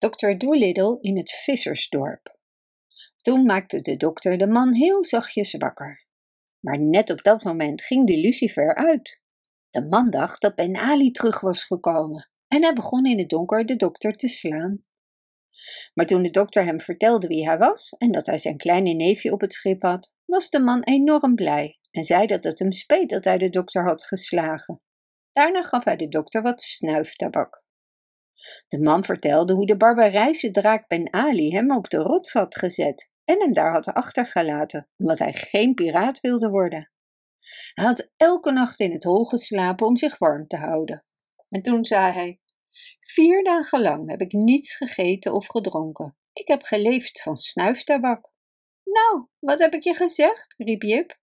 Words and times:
Dr. 0.00 0.36
Doolittle 0.36 0.98
in 1.00 1.16
het 1.16 1.30
vissersdorp. 1.30 2.38
Toen 3.22 3.44
maakte 3.44 3.80
de 3.80 3.96
dokter 3.96 4.38
de 4.38 4.46
man 4.46 4.74
heel 4.74 5.04
zachtjes 5.04 5.54
wakker. 5.54 6.06
Maar 6.60 6.80
net 6.80 7.10
op 7.10 7.22
dat 7.22 7.44
moment 7.44 7.82
ging 7.82 8.06
de 8.06 8.16
lucifer 8.16 8.74
uit. 8.74 9.20
De 9.70 9.86
man 9.86 10.10
dacht 10.10 10.40
dat 10.40 10.54
Ben 10.54 10.76
Ali 10.76 11.10
terug 11.10 11.40
was 11.40 11.64
gekomen 11.64 12.30
en 12.48 12.62
hij 12.62 12.72
begon 12.72 13.06
in 13.06 13.18
het 13.18 13.28
donker 13.28 13.66
de 13.66 13.76
dokter 13.76 14.12
te 14.12 14.28
slaan. 14.28 14.80
Maar 15.94 16.06
toen 16.06 16.22
de 16.22 16.30
dokter 16.30 16.64
hem 16.64 16.80
vertelde 16.80 17.26
wie 17.26 17.46
hij 17.46 17.58
was 17.58 17.90
en 17.98 18.10
dat 18.10 18.26
hij 18.26 18.38
zijn 18.38 18.56
kleine 18.56 18.92
neefje 18.92 19.32
op 19.32 19.40
het 19.40 19.52
schip 19.52 19.82
had, 19.82 20.12
was 20.24 20.50
de 20.50 20.60
man 20.60 20.82
enorm 20.82 21.34
blij 21.34 21.78
en 21.90 22.04
zei 22.04 22.26
dat 22.26 22.44
het 22.44 22.58
hem 22.58 22.72
speet 22.72 23.08
dat 23.08 23.24
hij 23.24 23.38
de 23.38 23.50
dokter 23.50 23.84
had 23.84 24.04
geslagen. 24.04 24.80
Daarna 25.32 25.62
gaf 25.62 25.84
hij 25.84 25.96
de 25.96 26.08
dokter 26.08 26.42
wat 26.42 26.62
snuiftabak. 26.62 27.68
De 28.68 28.78
man 28.78 29.04
vertelde 29.04 29.52
hoe 29.52 29.66
de 29.66 29.76
barbarijse 29.76 30.50
draak 30.50 30.88
Ben 30.88 31.12
Ali 31.12 31.54
hem 31.54 31.76
op 31.76 31.90
de 31.90 31.96
rots 31.96 32.32
had 32.32 32.56
gezet 32.56 33.10
en 33.24 33.40
hem 33.40 33.52
daar 33.52 33.72
had 33.72 33.86
achtergelaten, 33.86 34.88
omdat 34.96 35.18
hij 35.18 35.32
geen 35.32 35.74
piraat 35.74 36.20
wilde 36.20 36.48
worden. 36.48 36.88
Hij 37.74 37.84
had 37.84 38.10
elke 38.16 38.52
nacht 38.52 38.80
in 38.80 38.92
het 38.92 39.04
hol 39.04 39.24
geslapen 39.24 39.86
om 39.86 39.96
zich 39.96 40.18
warm 40.18 40.46
te 40.46 40.56
houden. 40.56 41.04
En 41.48 41.62
toen 41.62 41.84
zei 41.84 42.12
hij: 42.12 42.40
Vier 43.00 43.44
dagen 43.44 43.80
lang 43.80 44.10
heb 44.10 44.20
ik 44.20 44.32
niets 44.32 44.76
gegeten 44.76 45.32
of 45.32 45.46
gedronken. 45.46 46.16
Ik 46.32 46.48
heb 46.48 46.62
geleefd 46.62 47.22
van 47.22 47.36
snuiftabak. 47.36 48.32
Nou, 48.84 49.26
wat 49.38 49.58
heb 49.58 49.74
ik 49.74 49.82
je 49.82 49.94
gezegd? 49.94 50.54
riep 50.56 50.82
Jip. 50.82 51.18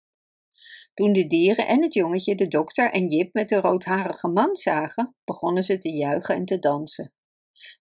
Toen 0.97 1.13
de 1.13 1.27
dieren 1.27 1.67
en 1.67 1.81
het 1.81 1.93
jongetje 1.93 2.35
de 2.35 2.47
dokter 2.47 2.91
en 2.91 3.07
Jip 3.07 3.33
met 3.33 3.49
de 3.49 3.61
roodharige 3.61 4.27
man 4.27 4.55
zagen, 4.55 5.15
begonnen 5.23 5.63
ze 5.63 5.77
te 5.77 5.89
juichen 5.89 6.35
en 6.35 6.45
te 6.45 6.59
dansen. 6.59 7.13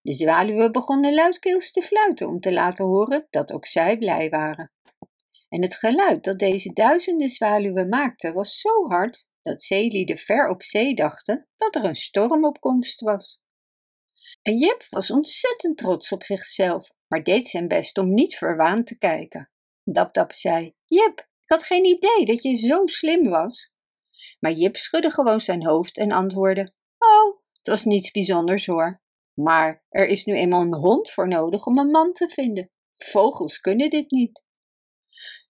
De 0.03 0.13
zwaluwen 0.13 0.73
begonnen 0.73 1.15
luidkeels 1.15 1.73
te 1.73 1.83
fluiten 1.83 2.29
om 2.29 2.41
te 2.41 2.53
laten 2.53 2.85
horen 2.85 3.27
dat 3.31 3.53
ook 3.53 3.67
zij 3.67 3.99
blij 3.99 4.29
waren. 4.29 4.73
En 5.49 5.63
het 5.63 5.77
geluid 5.77 6.25
dat 6.25 6.39
deze 6.39 6.73
duizenden 6.73 7.29
zwaluwen 7.29 7.89
maakten 7.89 8.35
was 8.35 8.59
zo 8.59 8.87
hard 8.87 9.29
dat 9.43 9.63
zeelieden 9.63 10.17
ver 10.17 10.49
op 10.49 10.63
zee 10.63 10.95
dachten 10.95 11.49
dat 11.57 11.75
er 11.75 11.85
een 11.85 11.97
storm 11.97 12.45
op 12.45 12.61
komst 12.61 13.01
was. 13.01 13.41
En 14.43 14.57
Jip 14.57 14.87
was 14.91 15.11
ontzettend 15.11 15.79
trots 15.79 16.13
op 16.13 16.25
zichzelf, 16.25 16.93
maar 17.07 17.23
deed 17.23 17.47
zijn 17.47 17.69
best 17.69 17.99
om 17.99 18.15
niet 18.15 18.37
verwaand 18.37 18.87
te 18.87 18.99
kijken. 18.99 19.51
Dap 19.83 20.15
Dap 20.15 20.33
zei: 20.33 20.75
Jip, 20.85 21.29
ik 21.47 21.53
had 21.53 21.65
geen 21.65 21.85
idee 21.85 22.25
dat 22.25 22.43
je 22.43 22.55
zo 22.55 22.87
slim 22.87 23.29
was. 23.29 23.73
Maar 24.41 24.53
Jip 24.53 24.77
schudde 24.77 25.11
gewoon 25.11 25.41
zijn 25.41 25.67
hoofd 25.67 25.99
en 25.99 26.13
antwoordde: 26.13 26.73
Oh, 26.99 27.41
het 27.53 27.67
was 27.67 27.85
niets 27.85 28.11
bijzonders 28.11 28.67
hoor. 28.67 29.03
Maar 29.35 29.85
er 29.89 30.09
is 30.09 30.25
nu 30.25 30.35
eenmaal 30.35 30.61
een 30.61 30.75
hond 30.75 31.11
voor 31.11 31.29
nodig 31.29 31.67
om 31.67 31.79
een 31.79 31.91
man 31.91 32.13
te 32.13 32.29
vinden. 32.29 32.71
Vogels 32.97 33.61
kunnen 33.61 33.91
dit 33.91 34.11
niet. 34.11 34.45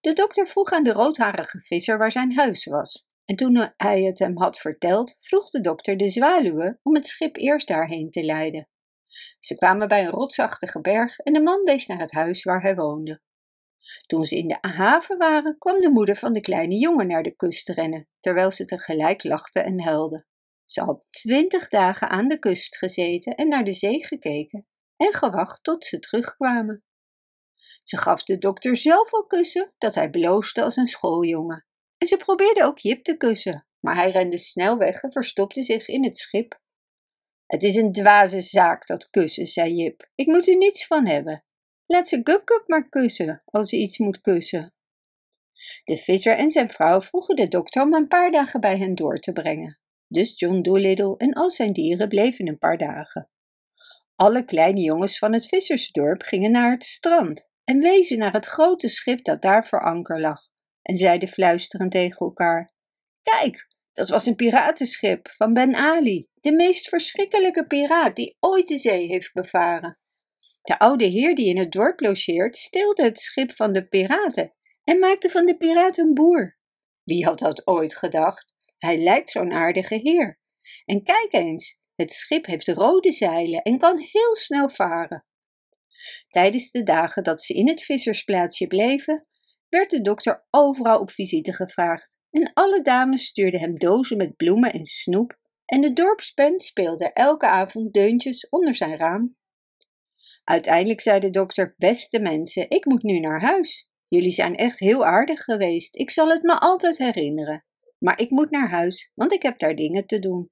De 0.00 0.12
dokter 0.12 0.47
vroeg 0.47 0.72
aan 0.72 0.83
de 0.83 0.92
roodharige 0.92 1.61
visser 1.61 1.98
waar 1.98 2.12
zijn 2.12 2.34
huis 2.34 2.64
was. 2.64 3.08
En 3.24 3.36
toen 3.36 3.72
hij 3.77 4.02
het 4.02 4.19
hem 4.19 4.39
had 4.39 4.58
verteld, 4.58 5.17
vroeg 5.19 5.50
de 5.50 5.61
dokter 5.61 5.97
de 5.97 6.08
zwaluwen 6.08 6.80
om 6.83 6.94
het 6.94 7.06
schip 7.06 7.36
eerst 7.36 7.69
daarheen 7.69 8.11
te 8.11 8.22
leiden. 8.22 8.69
Ze 9.39 9.55
kwamen 9.55 9.89
bij 9.89 10.05
een 10.05 10.11
rotsachtige 10.11 10.80
berg 10.80 11.19
en 11.19 11.33
de 11.33 11.42
man 11.42 11.64
wees 11.64 11.86
naar 11.86 11.98
het 11.98 12.12
huis 12.12 12.44
waar 12.44 12.62
hij 12.62 12.74
woonde. 12.74 13.24
Toen 14.06 14.25
ze 14.25 14.37
in 14.37 14.48
de 14.48 14.59
haven 14.61 15.19
waren, 15.19 15.59
kwam 15.59 15.81
de 15.81 15.91
moeder 15.91 16.17
van 16.17 16.33
de 16.33 16.41
kleine 16.41 16.79
jongen 16.79 17.06
naar 17.06 17.23
de 17.23 17.37
kust 17.37 17.69
rennen, 17.69 18.09
terwijl 18.20 18.51
ze 18.51 18.65
tegelijk 18.65 19.25
lachte 19.25 19.61
en 19.61 19.81
huilde. 19.81 20.27
Ze 20.65 20.81
had 20.83 21.06
twintig 21.11 21.69
dagen 21.69 22.09
aan 22.09 22.29
de 22.29 22.39
kust 22.39 22.77
gezeten 22.77 23.34
en 23.34 23.48
naar 23.48 23.64
de 23.64 23.73
zee 23.73 24.07
gekeken 24.07 24.67
en 24.97 25.14
gewacht 25.14 25.62
tot 25.62 25.84
ze 25.84 25.98
terugkwamen. 25.98 26.84
Ze 27.83 27.97
gaf 27.97 28.23
de 28.23 28.39
dokter 28.39 28.77
zoveel 28.77 29.27
kussen 29.27 29.73
dat 29.79 29.95
hij 29.95 30.11
bloosde 30.11 30.62
als 30.62 30.77
een 30.77 30.87
schooljongen. 30.87 31.67
En 31.97 32.07
ze 32.07 32.17
probeerde 32.17 32.64
ook 32.64 32.79
Jip 32.79 33.05
te 33.05 33.17
kussen, 33.17 33.67
maar 33.80 33.97
hij 33.97 34.11
rende 34.11 34.39
snel 34.39 34.77
weg 34.79 35.03
en 35.03 35.13
verstopte 35.13 35.63
zich 35.63 35.89
in 35.89 36.05
het 36.05 36.17
schip. 36.17 36.61
Het 37.47 37.63
is 37.63 37.77
een 37.77 37.92
dwaze 37.92 38.41
zaak, 38.41 38.86
dat 38.86 39.11
kussen, 39.11 39.47
zei 39.47 39.74
Jip. 39.74 40.11
Ik 40.14 40.27
moet 40.27 40.48
er 40.48 40.57
niets 40.57 40.86
van 40.86 41.07
hebben. 41.07 41.45
Laat 41.86 42.08
ze 42.08 42.20
Gup 42.24 42.63
maar 42.67 42.89
kussen, 42.89 43.42
als 43.45 43.69
ze 43.69 43.77
iets 43.77 43.98
moet 43.98 44.20
kussen. 44.20 44.74
De 45.85 45.97
visser 45.97 46.36
en 46.36 46.51
zijn 46.51 46.70
vrouw 46.70 47.01
vroegen 47.01 47.36
de 47.36 47.48
dokter 47.48 47.83
om 47.83 47.95
een 47.95 48.08
paar 48.08 48.30
dagen 48.30 48.61
bij 48.61 48.79
hen 48.79 48.95
door 48.95 49.19
te 49.19 49.33
brengen. 49.33 49.79
Dus 50.08 50.39
John 50.39 50.61
Dolittle 50.61 51.17
en 51.17 51.33
al 51.33 51.51
zijn 51.51 51.73
dieren 51.73 52.08
bleven 52.08 52.48
een 52.48 52.58
paar 52.58 52.79
dagen. 52.79 53.30
Alle 54.14 54.45
kleine 54.45 54.80
jongens 54.80 55.19
van 55.19 55.33
het 55.33 55.47
vissersdorp 55.47 56.23
gingen 56.23 56.51
naar 56.51 56.70
het 56.70 56.85
strand 56.85 57.51
en 57.64 57.79
wezen 57.79 58.18
naar 58.18 58.33
het 58.33 58.47
grote 58.47 58.89
schip 58.89 59.24
dat 59.24 59.42
daar 59.42 59.67
voor 59.67 59.85
anker 59.85 60.20
lag 60.20 60.41
en 60.83 60.97
zeiden 60.97 61.29
fluisterend 61.29 61.91
tegen 61.91 62.27
elkaar: 62.27 62.73
Kijk, 63.23 63.68
dat 63.92 64.08
was 64.08 64.27
een 64.27 64.36
piratenschip 64.36 65.29
van 65.36 65.53
Ben 65.53 65.74
Ali, 65.74 66.29
de 66.41 66.53
meest 66.53 66.89
verschrikkelijke 66.89 67.67
piraat 67.67 68.17
die 68.17 68.36
ooit 68.41 68.68
de 68.68 68.79
zee 68.79 69.07
heeft 69.07 69.33
bevaren. 69.33 69.98
De 70.67 70.79
oude 70.79 71.05
heer 71.05 71.35
die 71.35 71.49
in 71.49 71.59
het 71.59 71.73
dorp 71.73 72.01
logeert, 72.01 72.57
stilde 72.57 73.03
het 73.03 73.21
schip 73.21 73.53
van 73.53 73.73
de 73.73 73.89
piraten 73.89 74.55
en 74.85 74.99
maakte 74.99 75.31
van 75.31 75.47
de 75.47 75.57
piraat 75.57 75.99
een 75.99 76.15
boer. 76.15 76.59
Wie 77.03 77.25
had 77.25 77.39
dat 77.39 77.67
ooit 77.67 77.97
gedacht? 77.97 78.55
Hij 78.79 78.99
lijkt 78.99 79.31
zo'n 79.31 79.53
aardige 79.53 79.95
heer. 79.95 80.41
En 80.85 81.03
kijk 81.03 81.33
eens, 81.33 81.79
het 81.95 82.13
schip 82.13 82.47
heeft 82.47 82.69
rode 82.69 83.13
zeilen 83.13 83.63
en 83.63 83.79
kan 83.79 83.99
heel 83.99 84.35
snel 84.37 84.69
varen. 84.69 85.25
Tijdens 86.29 86.71
de 86.71 86.83
dagen 86.83 87.25
dat 87.25 87.43
ze 87.43 87.55
in 87.55 87.69
het 87.69 87.83
vissersplaatsje 87.83 88.67
bleven, 88.67 89.27
werd 89.69 89.91
de 89.91 90.01
dokter 90.01 90.47
overal 90.51 91.01
op 91.01 91.11
visite 91.11 91.53
gevraagd 91.53 92.19
en 92.31 92.51
alle 92.55 92.83
dames 92.83 93.25
stuurden 93.25 93.61
hem 93.61 93.79
dozen 93.79 94.17
met 94.17 94.37
bloemen 94.37 94.73
en 94.73 94.85
snoep 94.85 95.39
en 95.65 95.81
de 95.81 95.93
dorpsband 95.93 96.63
speelde 96.63 97.13
elke 97.13 97.47
avond 97.47 97.93
deuntjes 97.93 98.48
onder 98.48 98.75
zijn 98.75 98.97
raam. 98.97 99.37
Uiteindelijk 100.48 101.01
zei 101.01 101.20
de 101.20 101.30
dokter: 101.30 101.74
Beste 101.77 102.20
mensen, 102.20 102.70
ik 102.70 102.84
moet 102.84 103.02
nu 103.02 103.18
naar 103.18 103.40
huis. 103.40 103.89
Jullie 104.08 104.33
zijn 104.33 104.57
echt 104.57 104.79
heel 104.79 105.05
aardig 105.05 105.45
geweest. 105.45 105.96
Ik 105.96 106.11
zal 106.11 106.29
het 106.29 106.42
me 106.42 106.58
altijd 106.58 106.98
herinneren. 106.98 107.64
Maar 107.98 108.20
ik 108.20 108.30
moet 108.30 108.51
naar 108.51 108.70
huis, 108.70 109.12
want 109.14 109.33
ik 109.33 109.42
heb 109.42 109.58
daar 109.58 109.74
dingen 109.74 110.06
te 110.06 110.18
doen. 110.18 110.51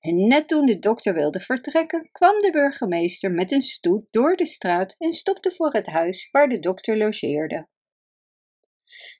En 0.00 0.26
net 0.28 0.48
toen 0.48 0.66
de 0.66 0.78
dokter 0.78 1.14
wilde 1.14 1.40
vertrekken, 1.40 2.08
kwam 2.12 2.40
de 2.40 2.50
burgemeester 2.52 3.32
met 3.32 3.52
een 3.52 3.62
stoet 3.62 4.06
door 4.10 4.36
de 4.36 4.46
straat 4.46 4.94
en 4.98 5.12
stopte 5.12 5.50
voor 5.50 5.72
het 5.72 5.86
huis 5.86 6.28
waar 6.30 6.48
de 6.48 6.58
dokter 6.58 6.96
logeerde. 6.96 7.68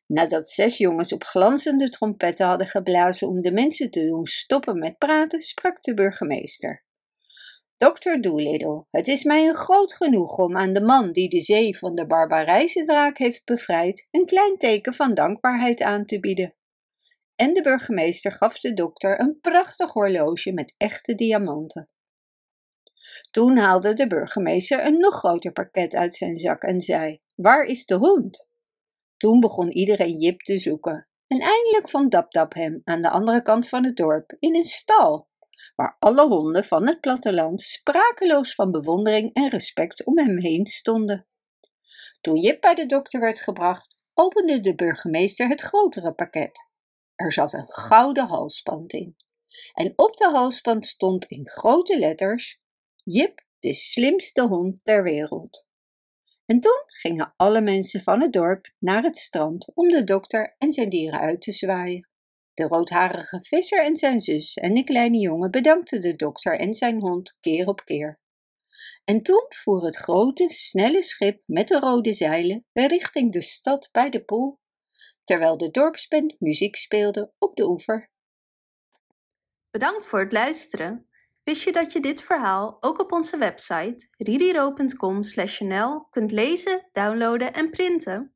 Nadat 0.06 0.50
zes 0.50 0.76
jongens 0.76 1.12
op 1.12 1.24
glanzende 1.24 1.88
trompetten 1.88 2.46
hadden 2.46 2.66
geblazen 2.66 3.28
om 3.28 3.42
de 3.42 3.52
mensen 3.52 3.90
te 3.90 4.06
doen 4.06 4.26
stoppen 4.26 4.78
met 4.78 4.98
praten, 4.98 5.40
sprak 5.40 5.82
de 5.82 5.94
burgemeester. 5.94 6.84
Dokter 7.80 8.20
Doolittle, 8.20 8.86
het 8.90 9.08
is 9.08 9.24
mij 9.24 9.48
een 9.48 9.54
groot 9.54 9.92
genoeg 9.92 10.36
om 10.36 10.56
aan 10.56 10.72
de 10.72 10.80
man 10.80 11.12
die 11.12 11.28
de 11.28 11.40
zee 11.40 11.78
van 11.78 11.94
de 11.94 12.06
barbarijse 12.06 12.84
draak 12.84 13.18
heeft 13.18 13.44
bevrijd 13.44 14.08
een 14.10 14.26
klein 14.26 14.58
teken 14.58 14.94
van 14.94 15.14
dankbaarheid 15.14 15.82
aan 15.82 16.04
te 16.04 16.20
bieden. 16.20 16.54
En 17.36 17.52
de 17.52 17.62
burgemeester 17.62 18.32
gaf 18.32 18.58
de 18.58 18.72
dokter 18.72 19.20
een 19.20 19.38
prachtig 19.40 19.92
horloge 19.92 20.52
met 20.52 20.74
echte 20.76 21.14
diamanten. 21.14 21.92
Toen 23.30 23.56
haalde 23.56 23.94
de 23.94 24.06
burgemeester 24.06 24.86
een 24.86 24.98
nog 24.98 25.14
groter 25.14 25.52
pakket 25.52 25.94
uit 25.94 26.14
zijn 26.14 26.36
zak 26.36 26.62
en 26.62 26.80
zei: 26.80 27.20
Waar 27.34 27.64
is 27.64 27.84
de 27.84 27.96
hond? 27.96 28.48
Toen 29.16 29.40
begon 29.40 29.70
iedereen 29.70 30.18
Jip 30.18 30.40
te 30.40 30.58
zoeken. 30.58 31.08
En 31.26 31.40
eindelijk 31.40 31.88
vond 31.88 32.10
Dap 32.10 32.54
hem 32.54 32.80
aan 32.84 33.02
de 33.02 33.10
andere 33.10 33.42
kant 33.42 33.68
van 33.68 33.84
het 33.84 33.96
dorp, 33.96 34.36
in 34.38 34.56
een 34.56 34.64
stal, 34.64 35.29
waar 35.74 35.96
alle 35.98 36.26
honden 36.26 36.64
van 36.64 36.86
het 36.86 37.00
platteland 37.00 37.62
sprakeloos 37.62 38.54
van 38.54 38.70
bewondering 38.70 39.34
en 39.34 39.50
respect 39.50 40.04
om 40.04 40.18
hem 40.18 40.38
heen 40.38 40.66
stonden. 40.66 41.28
Toen 42.20 42.40
Jip 42.40 42.60
bij 42.60 42.74
de 42.74 42.86
dokter 42.86 43.20
werd 43.20 43.40
gebracht, 43.40 44.02
opende 44.14 44.60
de 44.60 44.74
burgemeester 44.74 45.48
het 45.48 45.60
grotere 45.60 46.14
pakket. 46.14 46.68
Er 47.14 47.32
zat 47.32 47.52
een 47.52 47.68
gouden 47.68 48.26
halsband 48.26 48.92
in. 48.92 49.16
En 49.72 49.92
op 49.96 50.16
de 50.16 50.30
halsband 50.30 50.86
stond 50.86 51.24
in 51.24 51.48
grote 51.48 51.98
letters: 51.98 52.60
Jip, 53.04 53.44
de 53.58 53.74
slimste 53.74 54.46
hond 54.46 54.78
ter 54.82 55.02
wereld. 55.02 55.68
En 56.46 56.60
toen 56.60 56.82
gingen 56.86 57.34
alle 57.36 57.60
mensen 57.60 58.00
van 58.00 58.20
het 58.20 58.32
dorp 58.32 58.72
naar 58.78 59.02
het 59.02 59.16
strand 59.16 59.70
om 59.74 59.88
de 59.88 60.04
dokter 60.04 60.54
en 60.58 60.72
zijn 60.72 60.88
dieren 60.88 61.20
uit 61.20 61.42
te 61.42 61.52
zwaaien. 61.52 62.09
De 62.60 62.66
roodharige 62.66 63.38
visser 63.42 63.84
en 63.84 63.96
zijn 63.96 64.20
zus 64.20 64.54
en 64.54 64.74
de 64.74 64.84
kleine 64.84 65.18
jongen 65.18 65.50
bedankten 65.50 66.00
de 66.00 66.16
dokter 66.16 66.58
en 66.58 66.74
zijn 66.74 67.00
hond 67.00 67.36
keer 67.40 67.66
op 67.66 67.84
keer. 67.84 68.18
En 69.04 69.22
toen 69.22 69.46
voer 69.48 69.84
het 69.84 69.96
grote, 69.96 70.46
snelle 70.48 71.02
schip 71.02 71.42
met 71.46 71.68
de 71.68 71.78
rode 71.78 72.12
zeilen 72.12 72.66
richting 72.72 73.32
de 73.32 73.42
stad 73.42 73.88
bij 73.92 74.10
de 74.10 74.24
poel, 74.24 74.60
terwijl 75.24 75.56
de 75.56 75.70
dorpsband 75.70 76.40
muziek 76.40 76.76
speelde 76.76 77.32
op 77.38 77.56
de 77.56 77.68
oever. 77.68 78.10
Bedankt 79.70 80.06
voor 80.06 80.20
het 80.20 80.32
luisteren. 80.32 81.08
Wist 81.42 81.62
je 81.62 81.72
dat 81.72 81.92
je 81.92 82.00
dit 82.00 82.22
verhaal 82.22 82.76
ook 82.80 83.00
op 83.00 83.12
onze 83.12 83.38
website 83.38 84.08
ririro.com/nl 84.16 86.06
kunt 86.10 86.32
lezen, 86.32 86.88
downloaden 86.92 87.52
en 87.52 87.70
printen? 87.70 88.34